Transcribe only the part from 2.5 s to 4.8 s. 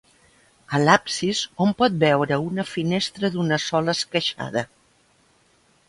finestra d'una sola esqueixada.